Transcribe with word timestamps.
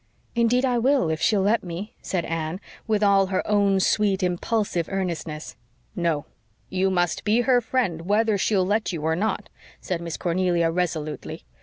"Indeed 0.33 0.65
I 0.65 0.79
will, 0.79 1.11
if 1.11 1.21
she'll 1.21 1.43
let 1.43 1.63
me," 1.63 1.93
said 2.01 2.25
Anne, 2.25 2.59
with 2.87 3.03
all 3.03 3.27
her 3.27 3.47
own 3.47 3.79
sweet, 3.79 4.23
impulsive 4.23 4.89
earnestness. 4.89 5.55
"No, 5.95 6.25
you 6.69 6.89
must 6.89 7.23
be 7.23 7.41
her 7.41 7.61
friend, 7.61 8.07
whether 8.07 8.35
she'll 8.35 8.65
let 8.65 8.91
you 8.91 9.03
or 9.03 9.15
not," 9.15 9.47
said 9.79 10.01
Miss 10.01 10.17
Cornelia 10.17 10.71
resolutely. 10.71 11.45